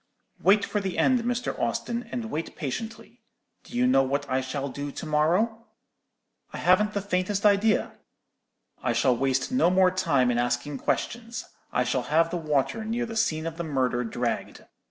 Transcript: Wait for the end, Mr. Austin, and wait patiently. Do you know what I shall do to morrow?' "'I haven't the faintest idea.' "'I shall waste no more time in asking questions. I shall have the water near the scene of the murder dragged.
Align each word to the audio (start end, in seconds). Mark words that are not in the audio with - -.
Wait 0.41 0.65
for 0.65 0.79
the 0.81 0.97
end, 0.97 1.19
Mr. 1.19 1.55
Austin, 1.59 2.09
and 2.11 2.31
wait 2.31 2.55
patiently. 2.55 3.21
Do 3.63 3.77
you 3.77 3.85
know 3.85 4.01
what 4.01 4.27
I 4.27 4.41
shall 4.41 4.67
do 4.67 4.91
to 4.91 5.05
morrow?' 5.05 5.67
"'I 6.51 6.57
haven't 6.57 6.93
the 6.93 7.03
faintest 7.03 7.45
idea.' 7.45 7.91
"'I 8.81 8.93
shall 8.93 9.15
waste 9.15 9.51
no 9.51 9.69
more 9.69 9.91
time 9.91 10.31
in 10.31 10.39
asking 10.39 10.79
questions. 10.79 11.45
I 11.71 11.83
shall 11.83 12.01
have 12.09 12.31
the 12.31 12.37
water 12.37 12.83
near 12.83 13.05
the 13.05 13.15
scene 13.15 13.45
of 13.45 13.57
the 13.57 13.63
murder 13.63 14.03
dragged. 14.03 14.65